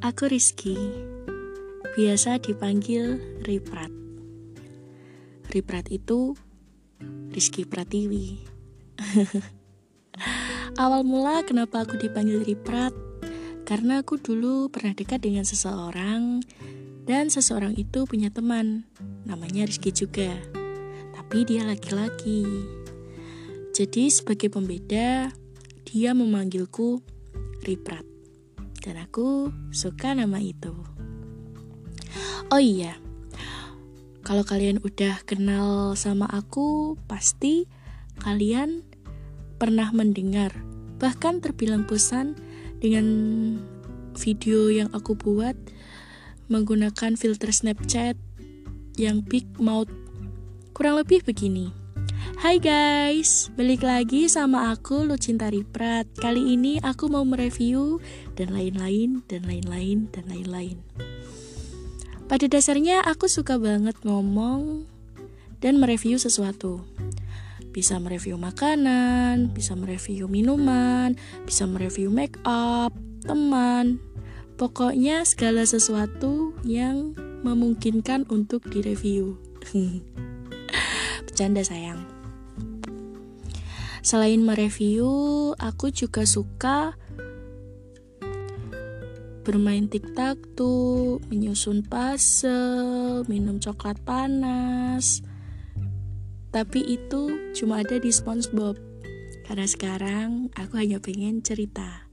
Aku 0.00 0.32
Rizky, 0.32 0.72
biasa 1.92 2.40
dipanggil 2.40 3.20
Riprat. 3.44 3.92
Riprat 5.52 5.92
itu 5.92 6.32
Rizky 7.36 7.68
Pratiwi. 7.68 8.40
Awal 10.80 11.04
mula 11.04 11.44
kenapa 11.44 11.84
aku 11.84 12.00
dipanggil 12.00 12.48
Riprat? 12.48 12.96
Karena 13.68 14.00
aku 14.00 14.16
dulu 14.16 14.72
pernah 14.72 14.96
dekat 14.96 15.20
dengan 15.20 15.44
seseorang 15.44 16.40
dan 17.04 17.28
seseorang 17.28 17.76
itu 17.76 18.08
punya 18.08 18.32
teman, 18.32 18.88
namanya 19.28 19.68
Rizky 19.68 19.92
juga. 19.92 20.32
Tapi 21.12 21.44
dia 21.44 21.60
laki-laki. 21.68 22.48
Jadi 23.76 24.08
sebagai 24.08 24.48
pembeda, 24.48 25.28
dia 25.84 26.16
memanggilku 26.16 27.04
Riprat 27.68 28.15
dan 28.86 29.02
aku 29.02 29.50
suka 29.74 30.14
nama 30.14 30.38
itu. 30.38 30.70
Oh 32.54 32.62
iya, 32.62 32.94
kalau 34.22 34.46
kalian 34.46 34.78
udah 34.82 35.22
kenal 35.26 35.98
sama 35.98 36.30
aku, 36.30 36.94
pasti 37.10 37.66
kalian 38.22 38.86
pernah 39.58 39.90
mendengar, 39.90 40.54
bahkan 41.02 41.42
terbilang 41.42 41.82
bosan 41.82 42.38
dengan 42.78 43.06
video 44.14 44.70
yang 44.70 44.86
aku 44.94 45.18
buat 45.18 45.58
menggunakan 46.46 47.18
filter 47.18 47.50
Snapchat 47.50 48.14
yang 48.94 49.26
big 49.26 49.46
mouth. 49.58 49.90
Kurang 50.74 51.02
lebih 51.02 51.26
begini. 51.26 51.85
Hai 52.36 52.60
guys, 52.60 53.48
balik 53.56 53.80
lagi 53.80 54.28
sama 54.28 54.68
aku 54.68 55.08
Lucinta 55.08 55.48
Riprat. 55.48 56.04
Kali 56.20 56.52
ini 56.52 56.76
aku 56.84 57.08
mau 57.08 57.24
mereview 57.24 57.96
dan 58.36 58.52
lain-lain 58.52 59.24
dan 59.24 59.48
lain-lain 59.48 60.12
dan 60.12 60.28
lain-lain. 60.28 60.76
Pada 62.28 62.44
dasarnya 62.44 63.00
aku 63.08 63.24
suka 63.32 63.56
banget 63.56 63.96
ngomong 64.04 64.84
dan 65.64 65.80
mereview 65.80 66.20
sesuatu. 66.20 66.84
Bisa 67.72 67.96
mereview 67.96 68.36
makanan, 68.36 69.56
bisa 69.56 69.72
mereview 69.72 70.28
minuman, 70.28 71.16
bisa 71.48 71.64
mereview 71.64 72.12
make 72.12 72.36
up, 72.44 72.92
teman. 73.24 73.96
Pokoknya 74.60 75.24
segala 75.24 75.64
sesuatu 75.64 76.52
yang 76.68 77.16
memungkinkan 77.40 78.28
untuk 78.28 78.60
direview. 78.68 79.40
Bercanda 81.24 81.64
sayang 81.64 82.15
Selain 84.06 84.38
mereview, 84.38 85.50
aku 85.58 85.90
juga 85.90 86.22
suka 86.22 86.94
bermain 89.42 89.90
tiktok 89.90 90.38
tuh, 90.54 91.18
menyusun 91.26 91.82
puzzle, 91.82 93.26
minum 93.26 93.58
coklat 93.58 93.98
panas. 94.06 95.26
Tapi 96.54 96.86
itu 96.86 97.50
cuma 97.58 97.82
ada 97.82 97.98
di 97.98 98.14
SpongeBob. 98.14 98.78
Karena 99.42 99.66
sekarang 99.66 100.54
aku 100.54 100.78
hanya 100.78 101.02
pengen 101.02 101.42
cerita. 101.42 102.06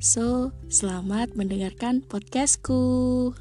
So, 0.00 0.56
selamat 0.72 1.36
mendengarkan 1.36 2.00
podcastku. 2.08 3.36